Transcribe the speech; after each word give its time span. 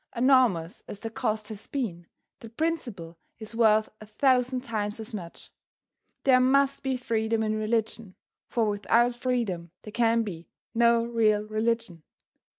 Enormous 0.15 0.81
as 0.87 0.99
the 1.01 1.11
cost 1.11 1.49
has 1.49 1.67
been 1.67 2.07
the 2.39 2.49
principle 2.49 3.19
is 3.37 3.53
worth 3.53 3.87
a 4.01 4.07
thousand 4.07 4.61
times 4.61 4.99
as 4.99 5.13
much. 5.13 5.51
There 6.23 6.39
must 6.39 6.81
be 6.81 6.97
freedom 6.97 7.43
in 7.43 7.53
religion, 7.53 8.15
for 8.47 8.67
without 8.67 9.13
freedom 9.13 9.69
there 9.83 9.91
can 9.91 10.23
be 10.23 10.47
no 10.73 11.05
real 11.05 11.43
religion. 11.43 12.01